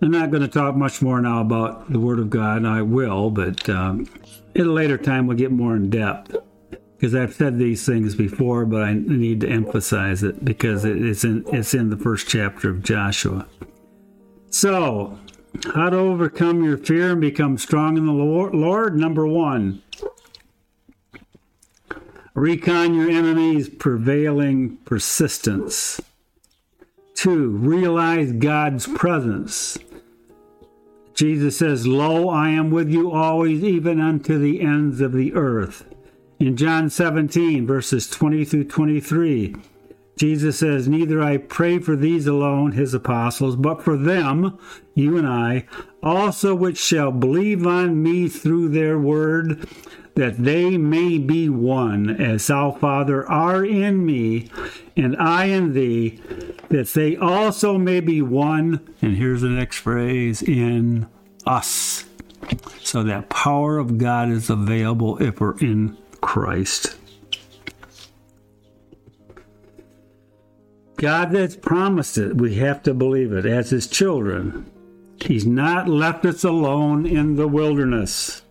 I'm 0.00 0.10
not 0.10 0.30
going 0.30 0.42
to 0.42 0.48
talk 0.48 0.76
much 0.76 1.02
more 1.02 1.20
now 1.20 1.40
about 1.40 1.90
the 1.90 1.98
Word 1.98 2.18
of 2.18 2.30
God. 2.30 2.64
I 2.64 2.82
will, 2.82 3.30
but 3.30 3.68
um, 3.68 4.08
at 4.54 4.66
a 4.66 4.72
later 4.72 4.96
time 4.96 5.26
we'll 5.26 5.36
get 5.36 5.50
more 5.50 5.74
in 5.74 5.90
depth 5.90 6.36
because 6.96 7.14
I've 7.14 7.34
said 7.34 7.58
these 7.58 7.84
things 7.84 8.14
before, 8.14 8.64
but 8.64 8.82
I 8.82 8.94
need 8.94 9.40
to 9.42 9.48
emphasize 9.48 10.22
it 10.22 10.44
because 10.44 10.84
it's 10.84 11.24
in 11.24 11.44
it's 11.52 11.74
in 11.74 11.90
the 11.90 11.96
first 11.96 12.28
chapter 12.28 12.70
of 12.70 12.82
Joshua. 12.82 13.46
So, 14.50 15.18
how 15.74 15.90
to 15.90 15.96
overcome 15.96 16.64
your 16.64 16.78
fear 16.78 17.12
and 17.12 17.20
become 17.20 17.58
strong 17.58 17.96
in 17.96 18.06
the 18.06 18.12
Lord? 18.12 18.96
Number 18.96 19.26
one, 19.26 19.82
recon 22.34 22.94
your 22.94 23.10
enemy's 23.10 23.68
prevailing 23.68 24.78
persistence. 24.78 26.00
Two, 27.14 27.48
realize 27.48 28.32
God's 28.32 28.86
presence. 28.86 29.76
Jesus 31.14 31.58
says, 31.58 31.86
Lo, 31.86 32.28
I 32.28 32.50
am 32.50 32.70
with 32.70 32.88
you 32.88 33.10
always, 33.10 33.64
even 33.64 34.00
unto 34.00 34.38
the 34.38 34.60
ends 34.60 35.00
of 35.00 35.12
the 35.12 35.34
earth. 35.34 35.84
In 36.38 36.56
John 36.56 36.88
17, 36.88 37.66
verses 37.66 38.08
20 38.08 38.44
through 38.44 38.64
23, 38.64 39.56
Jesus 40.18 40.58
says, 40.58 40.88
Neither 40.88 41.22
I 41.22 41.36
pray 41.36 41.78
for 41.78 41.94
these 41.94 42.26
alone, 42.26 42.72
his 42.72 42.92
apostles, 42.92 43.54
but 43.54 43.82
for 43.82 43.96
them, 43.96 44.58
you 44.94 45.16
and 45.16 45.26
I, 45.26 45.66
also 46.02 46.56
which 46.56 46.76
shall 46.76 47.12
believe 47.12 47.64
on 47.64 48.02
me 48.02 48.28
through 48.28 48.70
their 48.70 48.98
word, 48.98 49.68
that 50.16 50.36
they 50.36 50.76
may 50.76 51.18
be 51.18 51.48
one, 51.48 52.10
as 52.20 52.48
thou, 52.48 52.72
Father, 52.72 53.30
are 53.30 53.64
in 53.64 54.04
me, 54.04 54.50
and 54.96 55.16
I 55.16 55.44
in 55.44 55.72
thee, 55.72 56.20
that 56.68 56.88
they 56.88 57.16
also 57.16 57.78
may 57.78 58.00
be 58.00 58.20
one. 58.20 58.92
And 59.00 59.16
here's 59.16 59.42
the 59.42 59.48
next 59.48 59.78
phrase 59.78 60.42
in 60.42 61.06
us. 61.46 62.06
So 62.82 63.04
that 63.04 63.28
power 63.28 63.78
of 63.78 63.98
God 63.98 64.30
is 64.30 64.50
available 64.50 65.22
if 65.22 65.40
we're 65.40 65.58
in 65.58 65.96
Christ. 66.20 66.97
God 70.98 71.30
that's 71.30 71.54
promised 71.54 72.18
it, 72.18 72.36
we 72.36 72.56
have 72.56 72.82
to 72.82 72.92
believe 72.92 73.32
it 73.32 73.46
as 73.46 73.70
his 73.70 73.86
children. 73.86 74.68
He's 75.20 75.46
not 75.46 75.88
left 75.88 76.24
us 76.24 76.42
alone 76.42 77.06
in 77.06 77.36
the 77.36 77.46
wilderness 77.46 78.42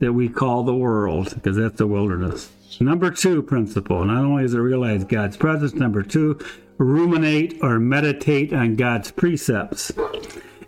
that 0.00 0.12
we 0.12 0.28
call 0.28 0.64
the 0.64 0.74
world, 0.74 1.34
because 1.34 1.56
that's 1.56 1.78
the 1.78 1.86
wilderness. 1.86 2.50
Number 2.80 3.10
two 3.10 3.42
principle, 3.42 4.04
not 4.04 4.24
only 4.24 4.44
is 4.44 4.54
it 4.54 4.58
realize 4.58 5.04
God's 5.04 5.36
presence, 5.36 5.74
number 5.74 6.02
two, 6.02 6.40
ruminate 6.76 7.58
or 7.62 7.78
meditate 7.78 8.52
on 8.52 8.74
God's 8.76 9.12
precepts. 9.12 9.92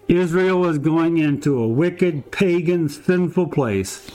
Israel 0.06 0.60
was 0.60 0.78
going 0.78 1.18
into 1.18 1.60
a 1.60 1.68
wicked, 1.68 2.30
pagan, 2.30 2.88
sinful 2.88 3.48
place 3.48 4.08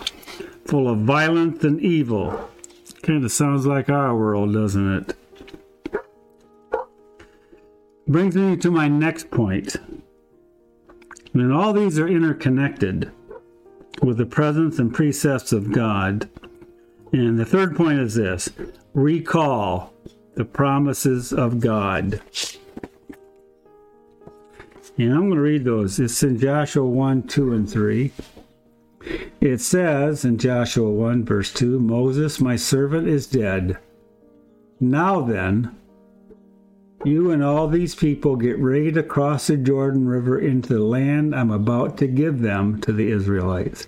full 0.66 0.90
of 0.90 1.00
violence 1.00 1.64
and 1.64 1.82
evil. 1.82 2.50
Kind 3.02 3.24
of 3.24 3.32
sounds 3.32 3.66
like 3.66 3.90
our 3.90 4.16
world, 4.18 4.54
doesn't 4.54 4.94
it? 4.94 5.16
Brings 8.08 8.36
me 8.36 8.56
to 8.58 8.70
my 8.70 8.88
next 8.88 9.32
point. 9.32 9.76
And 11.34 11.52
all 11.52 11.74
these 11.74 11.98
are 11.98 12.08
interconnected 12.08 13.12
with 14.02 14.18
the 14.18 14.26
presence 14.26 14.78
and 14.80 14.94
precepts 14.94 15.52
of 15.52 15.72
God. 15.72 16.30
And 17.12 17.40
the 17.40 17.46
third 17.46 17.76
point 17.76 18.00
is 18.00 18.16
this 18.16 18.50
recall 18.94 19.94
the 20.36 20.46
promises 20.46 21.34
of 21.34 21.60
God. 21.60 22.22
And 24.98 25.12
I'm 25.12 25.22
going 25.22 25.36
to 25.36 25.42
read 25.42 25.66
those. 25.66 26.00
It's 26.00 26.24
in 26.24 26.40
Joshua 26.40 26.86
1, 26.86 27.24
2, 27.24 27.54
and 27.54 27.70
3. 27.70 28.12
It 29.42 29.60
says 29.60 30.24
in 30.24 30.38
Joshua 30.38 30.90
1, 30.90 31.26
verse 31.26 31.52
2 31.54 31.80
Moses, 31.80 32.40
my 32.40 32.56
servant, 32.56 33.08
is 33.08 33.28
dead. 33.28 33.78
Now 34.80 35.22
then, 35.22 35.76
you 37.06 37.32
and 37.32 37.44
all 37.44 37.68
these 37.68 37.96
people 37.96 38.36
get 38.36 38.58
ready 38.58 38.92
to 38.92 39.04
cross 39.04 39.48
the 39.48 39.58
Jordan 39.58 40.08
River 40.08 40.40
into 40.40 40.74
the 40.74 40.84
land 40.84 41.36
I'm 41.36 41.52
about 41.52 41.98
to 42.00 42.08
give 42.08 42.42
them 42.42 42.82
to 42.82 42.92
the 42.92 43.12
Israelites. 43.12 43.88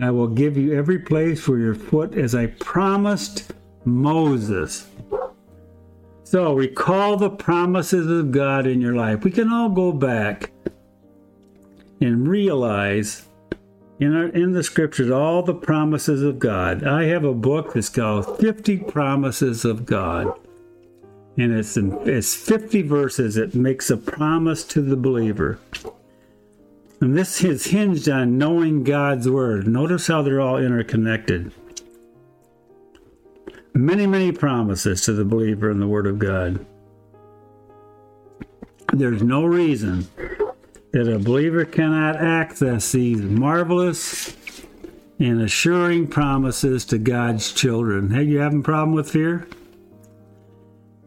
I 0.00 0.10
will 0.10 0.28
give 0.28 0.56
you 0.56 0.76
every 0.76 0.98
place 0.98 1.40
for 1.40 1.58
your 1.58 1.74
foot 1.74 2.14
as 2.14 2.34
I 2.34 2.46
promised 2.46 3.52
Moses. 3.84 4.86
So 6.24 6.54
recall 6.54 7.16
the 7.16 7.30
promises 7.30 8.06
of 8.06 8.30
God 8.30 8.66
in 8.66 8.80
your 8.80 8.94
life. 8.94 9.24
We 9.24 9.30
can 9.30 9.52
all 9.52 9.68
go 9.68 9.92
back 9.92 10.52
and 12.00 12.26
realize 12.26 13.26
in, 13.98 14.16
our, 14.16 14.28
in 14.28 14.52
the 14.52 14.62
scriptures 14.62 15.10
all 15.10 15.42
the 15.42 15.54
promises 15.54 16.22
of 16.22 16.38
God. 16.38 16.84
I 16.84 17.04
have 17.04 17.24
a 17.24 17.34
book 17.34 17.74
that's 17.74 17.90
called 17.90 18.38
50 18.38 18.78
Promises 18.78 19.64
of 19.64 19.84
God. 19.84 20.39
And 21.36 21.52
it's, 21.52 21.76
in, 21.76 21.96
it's 22.08 22.34
50 22.34 22.82
verses 22.82 23.36
It 23.36 23.54
makes 23.54 23.90
a 23.90 23.96
promise 23.96 24.64
to 24.64 24.82
the 24.82 24.96
believer. 24.96 25.58
And 27.00 27.16
this 27.16 27.42
is 27.42 27.66
hinged 27.66 28.08
on 28.08 28.36
knowing 28.36 28.84
God's 28.84 29.28
word. 29.28 29.66
Notice 29.66 30.08
how 30.08 30.20
they're 30.20 30.40
all 30.40 30.58
interconnected. 30.58 31.52
Many, 33.72 34.06
many 34.06 34.32
promises 34.32 35.02
to 35.04 35.14
the 35.14 35.24
believer 35.24 35.70
in 35.70 35.80
the 35.80 35.86
word 35.86 36.06
of 36.06 36.18
God. 36.18 36.66
There's 38.92 39.22
no 39.22 39.44
reason 39.44 40.08
that 40.92 41.08
a 41.08 41.18
believer 41.18 41.64
cannot 41.64 42.16
access 42.16 42.92
these 42.92 43.20
marvelous 43.20 44.36
and 45.18 45.40
assuring 45.40 46.08
promises 46.08 46.84
to 46.86 46.98
God's 46.98 47.52
children. 47.52 48.10
Hey, 48.10 48.24
you 48.24 48.38
having 48.38 48.60
a 48.60 48.64
problem 48.64 48.92
with 48.92 49.10
fear? 49.10 49.46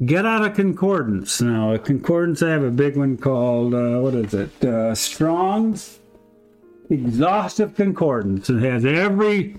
Get 0.05 0.25
out 0.25 0.43
a 0.43 0.49
concordance. 0.49 1.39
Now, 1.39 1.73
a 1.73 1.79
concordance, 1.79 2.41
I 2.41 2.49
have 2.49 2.63
a 2.63 2.71
big 2.71 2.97
one 2.97 3.15
called, 3.17 3.75
uh, 3.75 3.99
what 3.99 4.15
is 4.15 4.33
it? 4.33 4.63
Uh, 4.63 4.95
Strong's 4.95 5.99
Exhaustive 6.89 7.75
Concordance. 7.75 8.49
It 8.49 8.61
has 8.63 8.85
every 8.85 9.55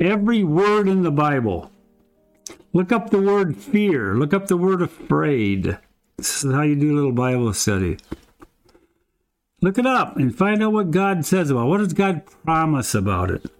every 0.00 0.42
word 0.42 0.88
in 0.88 1.02
the 1.02 1.10
Bible. 1.10 1.70
Look 2.72 2.92
up 2.92 3.10
the 3.10 3.20
word 3.20 3.56
fear. 3.56 4.14
Look 4.14 4.32
up 4.32 4.46
the 4.46 4.56
word 4.56 4.80
afraid. 4.80 5.78
This 6.16 6.44
is 6.44 6.52
how 6.52 6.62
you 6.62 6.74
do 6.74 6.92
a 6.92 6.96
little 6.96 7.12
Bible 7.12 7.52
study. 7.52 7.98
Look 9.60 9.76
it 9.76 9.86
up 9.86 10.16
and 10.16 10.36
find 10.36 10.62
out 10.62 10.72
what 10.72 10.90
God 10.90 11.26
says 11.26 11.50
about 11.50 11.66
it. 11.66 11.68
What 11.68 11.78
does 11.78 11.92
God 11.92 12.22
promise 12.44 12.94
about 12.94 13.30
it? 13.30 13.50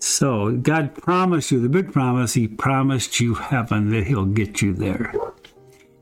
So, 0.00 0.52
God 0.52 0.94
promised 0.94 1.50
you 1.50 1.60
the 1.60 1.68
big 1.68 1.92
promise, 1.92 2.34
He 2.34 2.46
promised 2.46 3.20
you 3.20 3.34
heaven 3.34 3.90
that 3.90 4.06
He'll 4.06 4.26
get 4.26 4.62
you 4.62 4.72
there. 4.72 5.12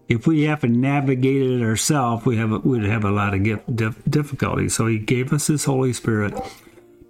If 0.08 0.26
we 0.26 0.42
have 0.42 0.60
to 0.60 0.68
navigate 0.68 1.42
it 1.42 1.62
ourselves, 1.62 2.24
we 2.24 2.36
have 2.36 2.64
we'd 2.64 2.84
have 2.84 3.04
a 3.04 3.10
lot 3.10 3.34
of 3.34 4.10
difficulty. 4.10 4.68
So 4.68 4.86
He 4.86 4.98
gave 4.98 5.32
us 5.32 5.46
His 5.46 5.64
Holy 5.64 5.92
Spirit 5.92 6.34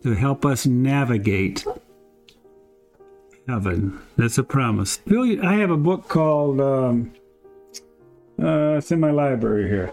to 0.02 0.14
help 0.14 0.46
us 0.46 0.64
navigate 0.64 1.64
heaven. 3.48 4.00
That's 4.16 4.38
a 4.38 4.44
promise. 4.44 5.00
I 5.10 5.54
have 5.54 5.70
a 5.70 5.76
book 5.76 6.08
called. 6.08 6.60
Um, 6.60 7.12
uh, 8.40 8.76
it's 8.76 8.92
in 8.92 9.00
my 9.00 9.10
library 9.10 9.68
here. 9.68 9.92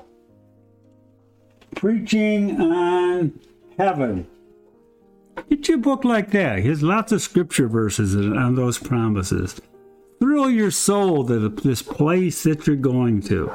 Preaching 1.76 2.60
on 2.62 3.40
Heaven. 3.78 4.28
Get 5.50 5.68
you 5.68 5.76
a 5.76 5.78
book 5.78 6.04
like 6.04 6.32
that. 6.32 6.64
There's 6.64 6.84
lots 6.84 7.12
of 7.12 7.22
scripture 7.22 7.68
verses 7.68 8.16
on 8.16 8.56
those 8.56 8.78
promises. 8.80 9.60
Thrill 10.20 10.50
your 10.50 10.72
soul 10.72 11.26
to 11.28 11.50
this 11.50 11.82
place 11.82 12.44
that 12.44 12.66
you're 12.66 12.76
going 12.76 13.22
to. 13.24 13.52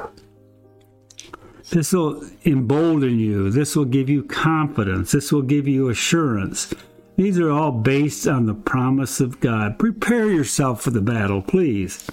This 1.69 1.93
will 1.93 2.23
embolden 2.45 3.19
you. 3.19 3.49
This 3.51 3.75
will 3.75 3.85
give 3.85 4.09
you 4.09 4.23
confidence. 4.23 5.11
This 5.11 5.31
will 5.31 5.43
give 5.43 5.67
you 5.67 5.89
assurance. 5.89 6.73
These 7.15 7.37
are 7.37 7.51
all 7.51 7.71
based 7.71 8.27
on 8.27 8.45
the 8.45 8.53
promise 8.53 9.19
of 9.19 9.39
God. 9.39 9.77
Prepare 9.77 10.31
yourself 10.31 10.81
for 10.81 10.89
the 10.89 11.01
battle, 11.01 11.41
please. 11.41 12.07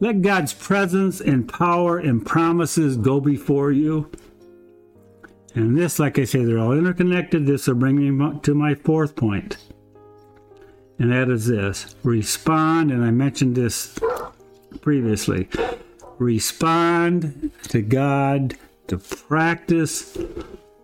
Let 0.00 0.22
God's 0.22 0.52
presence 0.52 1.20
and 1.20 1.48
power 1.48 1.98
and 1.98 2.24
promises 2.24 2.96
go 2.96 3.20
before 3.20 3.72
you. 3.72 4.10
And 5.54 5.76
this, 5.76 5.98
like 5.98 6.18
I 6.18 6.24
say, 6.24 6.44
they're 6.44 6.58
all 6.58 6.72
interconnected. 6.72 7.46
This 7.46 7.66
will 7.66 7.74
bring 7.74 7.96
me 7.96 8.40
to 8.42 8.54
my 8.54 8.74
fourth 8.74 9.16
point. 9.16 9.56
And 10.98 11.12
that 11.12 11.30
is 11.30 11.46
this 11.46 11.94
respond, 12.02 12.90
and 12.90 13.04
I 13.04 13.10
mentioned 13.10 13.54
this 13.54 13.98
previously. 14.80 15.48
Respond 16.18 17.52
to 17.68 17.82
God 17.82 18.56
to 18.88 18.98
practice 18.98 20.18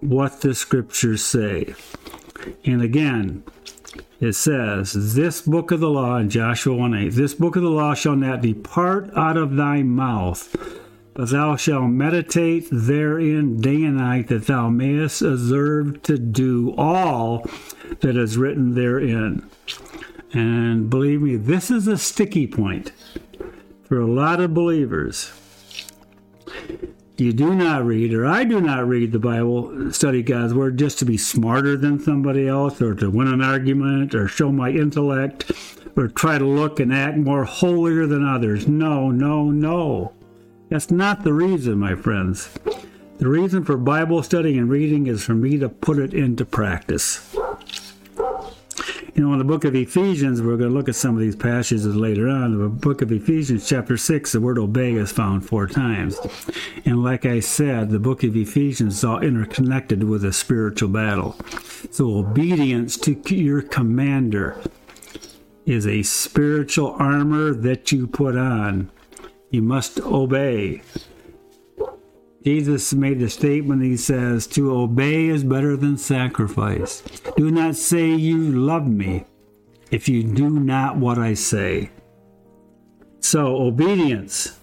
what 0.01 0.41
the 0.41 0.55
scriptures 0.55 1.25
say. 1.25 1.75
And 2.65 2.81
again, 2.83 3.43
it 4.21 4.35
says, 4.35 5.15
This 5.15 5.43
book 5.43 5.71
of 5.73 5.81
the 5.81 5.91
law 5.91 6.17
in 6.17 6.31
Joshua 6.31 6.77
1 6.77 6.95
8, 6.95 7.09
this 7.11 7.35
book 7.35 7.57
of 7.57 7.63
the 7.63 7.71
law 7.71 7.95
shall 7.95 8.17
not 8.17 8.41
depart 8.41 9.11
out 9.17 9.37
of 9.37 9.57
thy 9.57 9.83
mouth 9.83 10.55
but 11.15 11.31
thou 11.31 11.57
shalt 11.57 11.91
meditate 11.91 12.69
therein 12.71 13.61
day 13.61 13.85
and 13.85 13.97
night, 13.97 14.29
that 14.29 14.47
thou 14.47 14.69
mayest 14.69 15.23
observe 15.23 16.03
to 16.03 16.19
do 16.19 16.75
all 16.77 17.49
that 18.01 18.17
is 18.17 18.37
written 18.37 18.75
therein. 18.75 19.49
And 20.33 20.91
believe 20.91 21.23
me, 21.23 21.37
this 21.37 21.71
is 21.71 21.87
a 21.87 21.97
sticky 21.97 22.49
point 22.49 22.91
for 23.85 24.01
a 24.01 24.07
lot 24.07 24.41
of 24.41 24.53
believers. 24.53 25.33
You 27.17 27.33
do 27.33 27.55
not 27.55 27.85
read, 27.85 28.13
or 28.13 28.27
I 28.27 28.43
do 28.43 28.61
not 28.61 28.89
read 28.89 29.13
the 29.13 29.21
Bible, 29.21 29.93
study 29.93 30.21
God's 30.21 30.53
Word 30.53 30.77
just 30.77 30.99
to 30.99 31.05
be 31.05 31.17
smarter 31.17 31.77
than 31.77 32.01
somebody 32.01 32.49
else, 32.49 32.83
or 32.83 32.97
to 32.97 33.09
win 33.09 33.29
an 33.29 33.41
argument, 33.41 34.17
or 34.17 34.27
show 34.27 34.51
my 34.51 34.71
intellect, 34.71 35.53
or 35.97 36.09
try 36.09 36.39
to 36.39 36.45
look 36.45 36.81
and 36.81 36.93
act 36.93 37.17
more 37.17 37.45
holier 37.45 38.09
than 38.09 38.27
others. 38.27 38.67
No, 38.67 39.13
no, 39.13 39.53
no. 39.53 40.13
That's 40.71 40.91
not 40.91 41.25
the 41.25 41.33
reason, 41.33 41.79
my 41.79 41.95
friends. 41.95 42.49
The 43.19 43.29
reason 43.29 43.65
for 43.65 43.77
Bible 43.77 44.23
study 44.23 44.59
and 44.59 44.69
reading 44.69 45.07
is 45.07 45.25
for 45.25 45.35
me 45.35 45.59
to 45.59 45.69
put 45.69 45.99
it 45.99 46.15
into 46.15 46.45
practice. 46.45 47.35
You 49.15 49.23
know, 49.23 49.33
in 49.33 49.39
the 49.39 49.45
book 49.45 49.65
of 49.65 49.77
Ephesians, 49.77 50.43
we're 50.43 50.57
going 50.57 50.71
to 50.71 50.77
look 50.77 50.89
at 50.89 50.97
some 50.97 51.15
of 51.15 51.21
these 51.21 51.37
passages 51.37 51.87
later 51.95 52.29
on. 52.29 52.59
The 52.59 52.69
book 52.69 53.01
of 53.01 53.13
Ephesians, 53.13 53.69
chapter 53.69 53.97
6, 53.97 54.33
the 54.33 54.41
word 54.41 54.59
obey 54.59 54.95
is 54.95 55.13
found 55.13 55.47
four 55.47 55.69
times. 55.69 56.19
And 56.85 57.05
like 57.05 57.25
I 57.25 57.39
said, 57.39 57.91
the 57.91 58.01
book 58.01 58.25
of 58.25 58.35
Ephesians 58.35 58.97
is 58.97 59.05
all 59.05 59.21
interconnected 59.21 60.03
with 60.03 60.25
a 60.25 60.33
spiritual 60.33 60.89
battle. 60.89 61.37
So, 61.93 62.19
obedience 62.19 62.97
to 62.99 63.15
your 63.33 63.63
commander 63.63 64.61
is 65.65 65.87
a 65.87 66.03
spiritual 66.03 66.97
armor 66.99 67.55
that 67.55 67.93
you 67.93 68.09
put 68.09 68.37
on 68.37 68.91
you 69.55 69.63
must 69.63 70.01
obey. 70.01 70.83
Jesus 72.45 72.93
made 72.93 73.23
a 73.23 73.31
statement, 73.31 73.83
he 73.83 73.97
says, 73.97 74.47
To 74.49 74.77
obey 74.77 75.29
is 75.29 75.45
better 75.45 75.77
than 75.77 75.97
sacrifice. 75.97 77.03
Do 77.37 77.51
not 77.51 77.77
say 77.77 78.11
you 78.15 78.53
love 78.53 78.87
me 78.87 79.25
if 79.91 80.09
you 80.09 80.23
do 80.25 80.51
not 80.51 80.97
what 80.97 81.19
I 81.19 81.35
say. 81.35 81.91
So, 83.21 83.57
obedience 83.57 84.59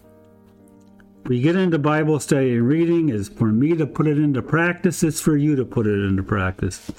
We 1.25 1.39
get 1.41 1.55
into 1.55 1.79
Bible 1.79 2.19
study 2.19 2.53
and 2.53 2.67
reading 2.67 3.09
is 3.09 3.29
for 3.29 3.47
me 3.47 3.75
to 3.77 3.87
put 3.87 4.07
it 4.07 4.17
into 4.17 4.41
practice, 4.41 5.03
it's 5.03 5.21
for 5.21 5.37
you 5.37 5.55
to 5.55 5.65
put 5.65 5.87
it 5.87 6.03
into 6.05 6.23
practice. 6.23 6.91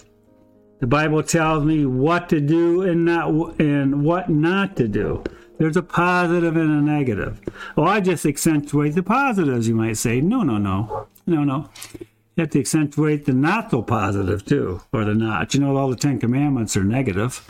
The 0.81 0.87
Bible 0.87 1.23
tells 1.23 1.65
me 1.65 1.87
what 1.87 2.29
to 2.31 2.41
do 2.41 2.83
and 2.83 3.05
not 3.05 3.61
and 3.61 4.05
what 4.05 4.31
not 4.31 4.77
to 4.77 4.89
do. 4.89 5.23
There's 5.63 5.77
a 5.77 5.83
positive 5.83 6.57
and 6.57 6.71
a 6.73 6.83
negative. 6.83 7.41
Well, 7.77 7.87
I 7.87 8.01
just 8.01 8.27
accentuate 8.27 8.97
the 8.97 9.03
positives, 9.05 9.69
you 9.69 9.77
might 9.77 9.97
say. 9.97 10.21
No, 10.21 10.43
no, 10.43 10.59
no. 10.59 11.07
No, 11.25 11.45
no. 11.45 11.69
You 12.01 12.07
have 12.39 12.51
to 12.51 12.59
accentuate 12.59 13.27
the 13.27 13.33
not 13.33 13.71
so 13.71 13.81
positive 13.81 14.45
too, 14.45 14.81
or 14.93 15.05
the 15.05 15.15
not. 15.15 15.55
You 15.55 15.61
know, 15.61 15.77
all 15.77 15.89
the 15.89 15.95
Ten 15.95 16.19
Commandments 16.19 16.77
are 16.77 16.83
negative, 16.83 17.47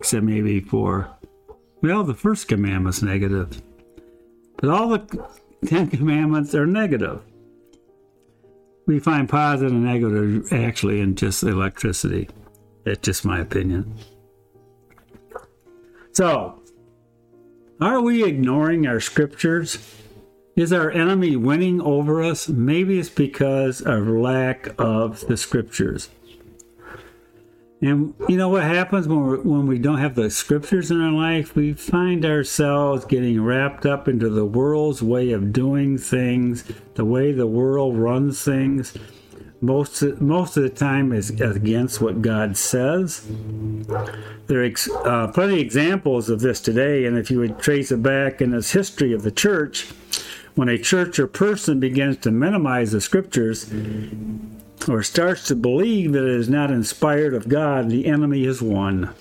except 0.00 0.24
maybe 0.24 0.60
for, 0.60 1.10
well, 1.82 2.02
the 2.02 2.14
first 2.14 2.48
commandment's 2.48 3.02
negative. 3.02 3.60
But 4.56 4.70
all 4.70 4.88
the 4.88 5.28
Ten 5.66 5.88
Commandments 5.90 6.54
are 6.54 6.64
negative. 6.64 7.20
We 8.86 9.00
find 9.00 9.28
positive 9.28 9.72
and 9.72 9.84
negative 9.84 10.50
actually 10.50 11.02
in 11.02 11.14
just 11.14 11.42
electricity. 11.42 12.30
That's 12.84 13.02
just 13.02 13.26
my 13.26 13.40
opinion. 13.40 13.98
So, 16.12 16.61
are 17.82 18.00
we 18.00 18.24
ignoring 18.24 18.86
our 18.86 19.00
scriptures? 19.00 19.78
Is 20.54 20.72
our 20.72 20.90
enemy 20.90 21.34
winning 21.34 21.80
over 21.80 22.22
us? 22.22 22.48
Maybe 22.48 22.98
it's 22.98 23.08
because 23.08 23.80
of 23.80 24.06
lack 24.06 24.68
of 24.78 25.26
the 25.26 25.36
scriptures. 25.36 26.08
And 27.80 28.14
you 28.28 28.36
know 28.36 28.48
what 28.48 28.62
happens 28.62 29.08
when, 29.08 29.26
we 29.26 29.38
when 29.38 29.66
we 29.66 29.78
don't 29.78 29.98
have 29.98 30.14
the 30.14 30.30
scriptures 30.30 30.92
in 30.92 31.00
our 31.00 31.10
life? 31.10 31.56
We 31.56 31.72
find 31.72 32.24
ourselves 32.24 33.04
getting 33.04 33.42
wrapped 33.42 33.84
up 33.84 34.06
into 34.06 34.30
the 34.30 34.44
world's 34.44 35.02
way 35.02 35.32
of 35.32 35.52
doing 35.52 35.98
things, 35.98 36.64
the 36.94 37.04
way 37.04 37.32
the 37.32 37.48
world 37.48 37.96
runs 37.96 38.44
things. 38.44 38.96
Most 39.62 40.02
most 40.20 40.56
of 40.56 40.64
the 40.64 40.68
time 40.68 41.12
is 41.12 41.30
against 41.30 42.00
what 42.00 42.20
God 42.20 42.56
says. 42.56 43.24
There 44.48 44.64
are 44.64 44.72
uh, 45.04 45.28
plenty 45.28 45.54
of 45.54 45.60
examples 45.60 46.28
of 46.28 46.40
this 46.40 46.60
today, 46.60 47.04
and 47.04 47.16
if 47.16 47.30
you 47.30 47.38
would 47.38 47.60
trace 47.60 47.92
it 47.92 48.02
back 48.02 48.42
in 48.42 48.52
its 48.54 48.72
history 48.72 49.12
of 49.12 49.22
the 49.22 49.30
church, 49.30 49.86
when 50.56 50.68
a 50.68 50.76
church 50.76 51.20
or 51.20 51.28
person 51.28 51.78
begins 51.78 52.16
to 52.18 52.32
minimize 52.32 52.90
the 52.90 53.00
scriptures, 53.00 53.72
or 54.88 55.00
starts 55.04 55.46
to 55.46 55.54
believe 55.54 56.12
that 56.12 56.24
it 56.24 56.40
is 56.40 56.48
not 56.48 56.72
inspired 56.72 57.32
of 57.32 57.48
God, 57.48 57.88
the 57.88 58.06
enemy 58.06 58.44
is 58.44 58.60
won. 58.60 59.14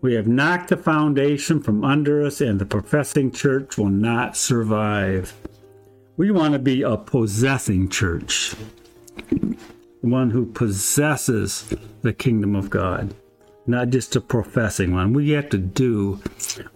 We 0.00 0.14
have 0.14 0.26
knocked 0.26 0.70
the 0.70 0.78
foundation 0.78 1.60
from 1.60 1.84
under 1.84 2.24
us, 2.24 2.40
and 2.40 2.58
the 2.58 2.64
professing 2.64 3.30
church 3.30 3.76
will 3.76 3.90
not 3.90 4.38
survive. 4.38 5.34
We 6.18 6.30
want 6.30 6.52
to 6.52 6.58
be 6.58 6.82
a 6.82 6.98
possessing 6.98 7.88
church, 7.88 8.54
one 10.02 10.30
who 10.30 10.44
possesses 10.44 11.72
the 12.02 12.12
kingdom 12.12 12.54
of 12.54 12.68
God 12.68 13.14
not 13.68 13.90
just 13.90 14.16
a 14.16 14.20
professing 14.20 14.94
one. 14.94 15.12
We 15.12 15.30
have 15.32 15.50
to 15.50 15.58
do 15.58 16.20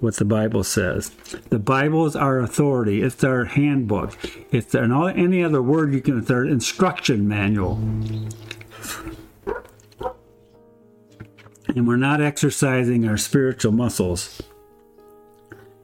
what 0.01 0.17
the 0.17 0.27
Bible 0.27 0.63
says. 0.63 1.09
The 1.49 1.59
Bible 1.59 2.05
is 2.05 2.15
our 2.15 2.39
authority. 2.39 3.01
It's 3.01 3.25
our 3.25 3.47
handbook. 3.47 4.17
It's 4.53 4.75
our, 4.75 5.09
any 5.09 5.43
other 5.43 5.63
word 5.63 5.95
you 5.95 6.03
can. 6.03 6.19
It's 6.19 6.31
our 6.31 6.45
instruction 6.45 7.27
manual. 7.27 7.81
And 11.69 11.89
we're 11.89 11.97
not 11.97 12.21
exercising 12.21 13.09
our 13.09 13.17
spiritual 13.17 13.73
muscles 13.73 14.43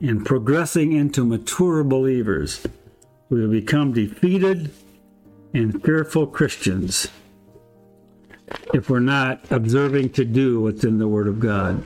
and 0.02 0.26
progressing 0.26 0.92
into 0.92 1.24
mature 1.24 1.82
believers. 1.84 2.66
We 3.30 3.40
will 3.40 3.50
become 3.50 3.92
defeated 3.92 4.70
and 5.52 5.82
fearful 5.82 6.26
Christians 6.26 7.08
if 8.72 8.88
we're 8.88 9.00
not 9.00 9.50
observing 9.50 10.10
to 10.10 10.24
do 10.24 10.60
what's 10.60 10.84
in 10.84 10.98
the 10.98 11.08
Word 11.08 11.28
of 11.28 11.38
God. 11.38 11.84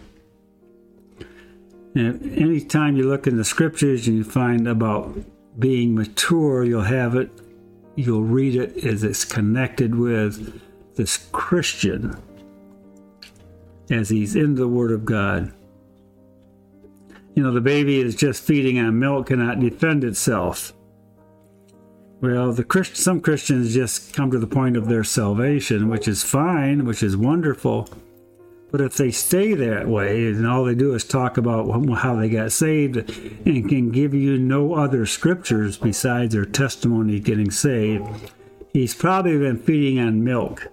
And 1.94 2.38
anytime 2.38 2.96
you 2.96 3.08
look 3.08 3.26
in 3.26 3.36
the 3.36 3.44
scriptures 3.44 4.06
and 4.06 4.16
you 4.16 4.24
find 4.24 4.66
about 4.66 5.16
being 5.58 5.94
mature, 5.94 6.64
you'll 6.64 6.82
have 6.82 7.14
it, 7.16 7.30
you'll 7.96 8.22
read 8.22 8.56
it 8.56 8.84
as 8.84 9.02
it's 9.02 9.24
connected 9.24 9.94
with 9.94 10.60
this 10.94 11.28
Christian 11.32 12.16
as 13.90 14.08
he's 14.08 14.36
in 14.36 14.54
the 14.54 14.68
Word 14.68 14.90
of 14.90 15.04
God. 15.04 15.52
You 17.34 17.42
know, 17.42 17.52
the 17.52 17.60
baby 17.60 18.00
is 18.00 18.14
just 18.14 18.42
feeding 18.42 18.78
on 18.78 18.98
milk, 18.98 19.26
cannot 19.26 19.60
defend 19.60 20.04
itself. 20.04 20.72
Well, 22.22 22.52
the 22.52 22.62
Christ- 22.62 22.96
some 22.96 23.20
Christians 23.20 23.74
just 23.74 24.14
come 24.14 24.30
to 24.30 24.38
the 24.38 24.46
point 24.46 24.76
of 24.76 24.88
their 24.88 25.02
salvation, 25.02 25.88
which 25.88 26.06
is 26.06 26.22
fine, 26.22 26.84
which 26.84 27.02
is 27.02 27.16
wonderful. 27.16 27.88
But 28.70 28.80
if 28.80 28.96
they 28.96 29.10
stay 29.10 29.54
that 29.54 29.88
way 29.88 30.28
and 30.28 30.46
all 30.46 30.64
they 30.64 30.76
do 30.76 30.94
is 30.94 31.02
talk 31.02 31.36
about 31.36 31.68
how 31.96 32.14
they 32.14 32.28
got 32.28 32.52
saved 32.52 32.96
and 33.44 33.68
can 33.68 33.90
give 33.90 34.14
you 34.14 34.38
no 34.38 34.74
other 34.74 35.04
scriptures 35.04 35.76
besides 35.76 36.32
their 36.32 36.44
testimony 36.44 37.18
getting 37.18 37.50
saved, 37.50 38.06
he's 38.72 38.94
probably 38.94 39.36
been 39.36 39.58
feeding 39.58 39.98
on 39.98 40.22
milk. 40.22 40.68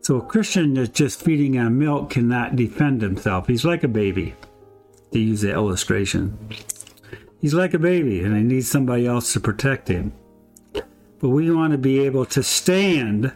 So 0.00 0.16
a 0.16 0.20
Christian 0.20 0.74
that's 0.74 0.88
just 0.88 1.22
feeding 1.22 1.56
on 1.58 1.78
milk 1.78 2.10
cannot 2.10 2.56
defend 2.56 3.02
himself. 3.02 3.46
He's 3.46 3.64
like 3.64 3.84
a 3.84 3.88
baby, 3.88 4.34
to 5.12 5.20
use 5.20 5.42
that 5.42 5.54
illustration. 5.54 6.36
He's 7.40 7.54
like 7.54 7.72
a 7.72 7.78
baby 7.78 8.20
and 8.20 8.36
he 8.36 8.42
needs 8.42 8.68
somebody 8.68 9.06
else 9.06 9.32
to 9.32 9.40
protect 9.40 9.86
him. 9.86 10.12
But 11.18 11.30
we 11.30 11.50
want 11.50 11.72
to 11.72 11.78
be 11.78 12.00
able 12.00 12.26
to 12.26 12.42
stand, 12.42 13.32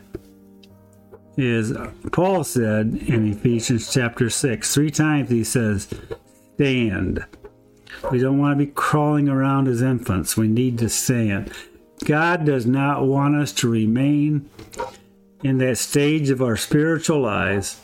is 1.36 1.72
Paul 2.12 2.44
said 2.44 2.98
in 3.06 3.32
Ephesians 3.32 3.92
chapter 3.92 4.28
6. 4.28 4.74
Three 4.74 4.90
times 4.90 5.30
he 5.30 5.44
says, 5.44 5.88
stand. 6.54 7.24
We 8.10 8.18
don't 8.18 8.38
want 8.38 8.58
to 8.58 8.66
be 8.66 8.72
crawling 8.72 9.28
around 9.28 9.68
as 9.68 9.82
infants. 9.82 10.36
We 10.36 10.48
need 10.48 10.78
to 10.78 10.88
stand. 10.88 11.52
God 12.04 12.44
does 12.44 12.66
not 12.66 13.06
want 13.06 13.36
us 13.36 13.52
to 13.54 13.70
remain 13.70 14.48
in 15.42 15.58
that 15.58 15.78
stage 15.78 16.30
of 16.30 16.42
our 16.42 16.56
spiritual 16.56 17.20
lives. 17.20 17.80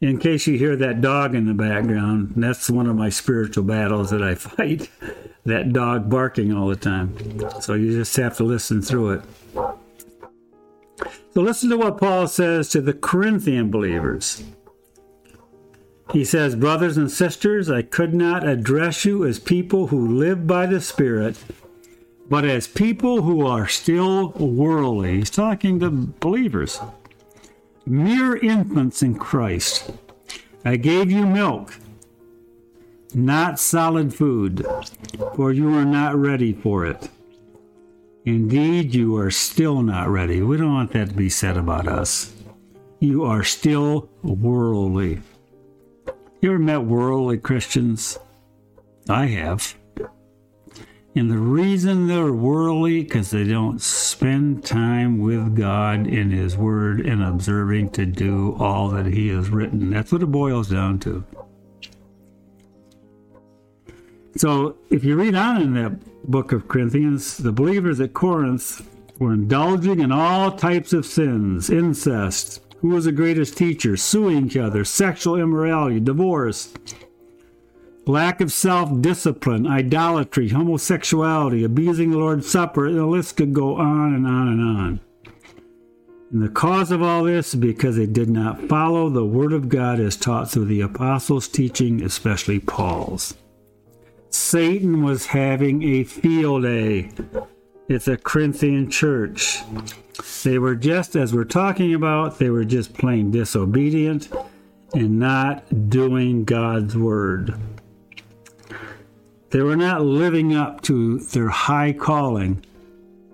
In 0.00 0.18
case 0.18 0.46
you 0.46 0.56
hear 0.56 0.76
that 0.76 1.00
dog 1.00 1.34
in 1.34 1.46
the 1.46 1.54
background, 1.54 2.32
that's 2.36 2.70
one 2.70 2.86
of 2.86 2.96
my 2.96 3.10
spiritual 3.10 3.64
battles 3.64 4.10
that 4.10 4.22
I 4.22 4.34
fight 4.34 4.88
that 5.44 5.72
dog 5.72 6.10
barking 6.10 6.52
all 6.52 6.68
the 6.68 6.76
time. 6.76 7.16
So 7.60 7.74
you 7.74 7.92
just 7.92 8.16
have 8.16 8.36
to 8.36 8.44
listen 8.44 8.82
through 8.82 9.12
it. 9.12 9.22
So 11.32 11.40
listen 11.40 11.70
to 11.70 11.78
what 11.78 11.98
Paul 11.98 12.26
says 12.26 12.68
to 12.70 12.80
the 12.80 12.92
Corinthian 12.92 13.70
believers. 13.70 14.42
He 16.12 16.24
says, 16.24 16.56
Brothers 16.56 16.96
and 16.96 17.10
sisters, 17.10 17.70
I 17.70 17.82
could 17.82 18.14
not 18.14 18.46
address 18.46 19.04
you 19.04 19.24
as 19.24 19.38
people 19.38 19.88
who 19.88 20.16
live 20.18 20.46
by 20.46 20.66
the 20.66 20.80
Spirit, 20.80 21.38
but 22.28 22.44
as 22.44 22.66
people 22.66 23.22
who 23.22 23.46
are 23.46 23.68
still 23.68 24.30
worldly. 24.30 25.18
He's 25.18 25.30
talking 25.30 25.78
to 25.80 25.90
believers, 25.90 26.80
mere 27.86 28.36
infants 28.36 29.02
in 29.02 29.14
Christ. 29.14 29.92
I 30.64 30.76
gave 30.76 31.10
you 31.10 31.26
milk 31.26 31.74
not 33.14 33.58
solid 33.58 34.14
food, 34.14 34.66
for 35.34 35.52
you 35.52 35.74
are 35.74 35.84
not 35.84 36.16
ready 36.16 36.52
for 36.52 36.86
it. 36.86 37.08
Indeed, 38.24 38.94
you 38.94 39.16
are 39.16 39.30
still 39.30 39.82
not 39.82 40.08
ready. 40.08 40.42
We 40.42 40.56
don't 40.56 40.74
want 40.74 40.92
that 40.92 41.08
to 41.08 41.14
be 41.14 41.30
said 41.30 41.56
about 41.56 41.88
us. 41.88 42.32
You 42.98 43.24
are 43.24 43.42
still 43.42 44.10
worldly. 44.22 45.20
You 46.42 46.50
ever 46.50 46.58
met 46.58 46.82
worldly 46.82 47.38
Christians? 47.38 48.18
I 49.08 49.26
have. 49.26 49.74
And 51.16 51.30
the 51.30 51.38
reason 51.38 52.06
they're 52.06 52.32
worldly 52.32 53.02
because 53.02 53.30
they 53.30 53.44
don't 53.44 53.80
spend 53.80 54.64
time 54.64 55.18
with 55.18 55.56
God 55.56 56.06
in 56.06 56.30
His 56.30 56.56
Word 56.56 57.00
and 57.00 57.22
observing 57.22 57.90
to 57.90 58.06
do 58.06 58.54
all 58.60 58.90
that 58.90 59.06
He 59.06 59.28
has 59.28 59.50
written. 59.50 59.90
That's 59.90 60.12
what 60.12 60.22
it 60.22 60.26
boils 60.26 60.68
down 60.68 60.98
to. 61.00 61.24
So 64.36 64.76
if 64.90 65.04
you 65.04 65.16
read 65.16 65.34
on 65.34 65.60
in 65.60 65.74
the 65.74 65.98
book 66.24 66.52
of 66.52 66.68
Corinthians, 66.68 67.36
the 67.38 67.52
believers 67.52 68.00
at 68.00 68.14
Corinth 68.14 68.88
were 69.18 69.34
indulging 69.34 70.00
in 70.00 70.12
all 70.12 70.52
types 70.52 70.92
of 70.92 71.04
sins, 71.04 71.68
incest, 71.68 72.60
who 72.80 72.88
was 72.88 73.04
the 73.04 73.12
greatest 73.12 73.56
teacher, 73.56 73.96
suing 73.96 74.46
each 74.46 74.56
other, 74.56 74.84
sexual 74.84 75.36
immorality, 75.36 76.00
divorce, 76.00 76.72
lack 78.06 78.40
of 78.40 78.52
self 78.52 79.00
discipline, 79.00 79.66
idolatry, 79.66 80.48
homosexuality, 80.48 81.64
abusing 81.64 82.10
the 82.10 82.18
Lord's 82.18 82.50
Supper, 82.50 82.86
and 82.86 82.98
the 82.98 83.06
list 83.06 83.36
could 83.36 83.52
go 83.52 83.76
on 83.76 84.14
and 84.14 84.26
on 84.26 84.48
and 84.48 84.60
on. 84.60 85.00
And 86.32 86.42
the 86.42 86.48
cause 86.48 86.90
of 86.92 87.02
all 87.02 87.24
this 87.24 87.48
is 87.48 87.60
because 87.60 87.96
they 87.96 88.06
did 88.06 88.30
not 88.30 88.62
follow 88.68 89.10
the 89.10 89.24
Word 89.24 89.52
of 89.52 89.68
God 89.68 89.98
as 89.98 90.16
taught 90.16 90.50
through 90.50 90.66
the 90.66 90.80
apostles' 90.80 91.48
teaching, 91.48 92.02
especially 92.02 92.60
Paul's. 92.60 93.34
Satan 94.40 95.02
was 95.02 95.26
having 95.26 95.82
a 95.82 96.02
field 96.02 96.62
day 96.62 97.10
at 97.88 98.04
the 98.04 98.16
Corinthian 98.16 98.90
church. 98.90 99.60
They 100.42 100.58
were 100.58 100.74
just, 100.74 101.14
as 101.14 101.34
we're 101.34 101.44
talking 101.44 101.94
about, 101.94 102.38
they 102.38 102.50
were 102.50 102.64
just 102.64 102.94
plain 102.94 103.30
disobedient 103.30 104.28
and 104.94 105.18
not 105.20 105.90
doing 105.90 106.44
God's 106.44 106.96
word. 106.96 107.54
They 109.50 109.60
were 109.60 109.76
not 109.76 110.02
living 110.02 110.54
up 110.54 110.80
to 110.82 111.18
their 111.18 111.50
high 111.50 111.92
calling 111.92 112.64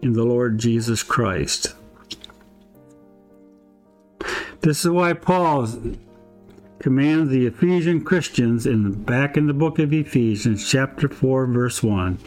in 0.02 0.12
the 0.12 0.24
Lord 0.24 0.58
Jesus 0.58 1.02
Christ. 1.02 1.74
This 4.60 4.84
is 4.84 4.90
why 4.90 5.12
Paul 5.12 5.68
commands 6.78 7.30
the 7.30 7.46
Ephesian 7.46 8.04
Christians 8.04 8.66
in 8.66 8.92
back 8.92 9.36
in 9.36 9.46
the 9.46 9.54
book 9.54 9.78
of 9.78 9.92
Ephesians, 9.92 10.68
chapter 10.68 11.08
4, 11.08 11.46
verse 11.46 11.82
1. 11.82 12.18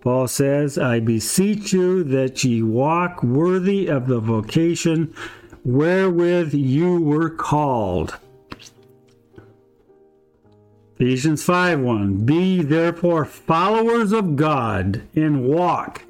Paul 0.00 0.28
says, 0.28 0.76
I 0.76 1.00
beseech 1.00 1.72
you 1.72 2.04
that 2.04 2.44
ye 2.44 2.62
walk 2.62 3.22
worthy 3.22 3.86
of 3.86 4.06
the 4.06 4.20
vocation 4.20 5.14
wherewith 5.64 6.52
you 6.52 7.00
were 7.00 7.30
called. 7.30 8.18
Ephesians 10.96 11.42
5 11.42 11.80
1. 11.80 12.24
Be 12.24 12.62
therefore 12.62 13.24
followers 13.24 14.12
of 14.12 14.36
God 14.36 15.02
and 15.16 15.44
walk 15.44 16.04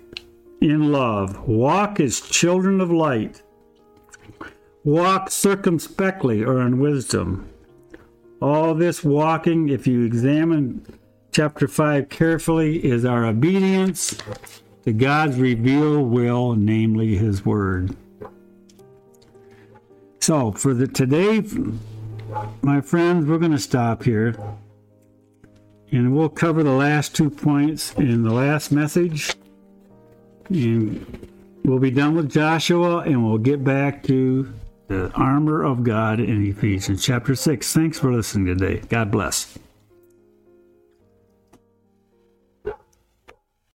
in 0.60 0.92
love. 0.92 1.46
Walk 1.48 2.00
as 2.00 2.20
children 2.20 2.80
of 2.80 2.90
light. 2.90 3.42
Walk 4.82 5.30
circumspectly 5.30 6.44
or 6.44 6.60
in 6.60 6.80
wisdom. 6.80 7.48
All 8.40 8.74
this 8.74 9.02
walking, 9.04 9.68
if 9.68 9.86
you 9.86 10.04
examine 10.04 10.84
chapter 11.32 11.68
5 11.68 12.08
carefully, 12.08 12.84
is 12.84 13.04
our 13.04 13.24
obedience 13.26 14.16
to 14.84 14.92
God's 14.92 15.36
revealed 15.36 16.10
will, 16.10 16.54
namely 16.54 17.16
His 17.16 17.44
Word. 17.44 17.96
So, 20.20 20.52
for 20.52 20.74
the 20.74 20.86
today, 20.86 21.42
my 22.62 22.80
friends, 22.80 23.26
we're 23.26 23.38
going 23.38 23.52
to 23.52 23.58
stop 23.58 24.02
here. 24.02 24.34
And 25.92 26.16
we'll 26.16 26.28
cover 26.28 26.62
the 26.62 26.72
last 26.72 27.14
two 27.14 27.30
points 27.30 27.94
in 27.94 28.24
the 28.24 28.32
last 28.32 28.72
message. 28.72 29.34
And 30.48 31.28
we'll 31.64 31.78
be 31.78 31.90
done 31.90 32.16
with 32.16 32.30
Joshua 32.30 32.98
and 33.00 33.24
we'll 33.24 33.38
get 33.38 33.62
back 33.62 34.02
to 34.04 34.52
the 34.88 35.10
armor 35.12 35.62
of 35.62 35.82
God 35.84 36.20
in 36.20 36.46
Ephesians 36.46 37.02
chapter 37.02 37.34
6. 37.34 37.72
Thanks 37.72 37.98
for 37.98 38.12
listening 38.12 38.46
today. 38.46 38.82
God 38.88 39.10
bless. 39.10 39.58